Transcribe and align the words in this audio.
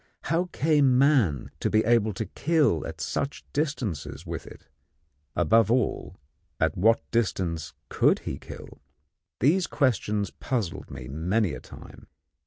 How 0.33 0.49
came 0.51 0.97
man 0.97 1.51
to 1.59 1.69
be 1.69 1.85
able 1.85 2.11
to 2.13 2.25
kill 2.25 2.87
at 2.87 2.99
such 2.99 3.45
distances 3.53 4.25
with 4.25 4.47
it? 4.47 4.67
Above 5.35 5.69
all, 5.69 6.17
at 6.59 6.75
what 6.75 7.03
distance 7.11 7.75
could 7.87 8.17
he 8.17 8.39
kill? 8.39 8.81
These 9.41 9.67
questions 9.67 10.31
puzzled 10.31 10.89
me 10.89 11.07
many 11.07 11.53
a 11.53 11.59
time. 11.59 12.07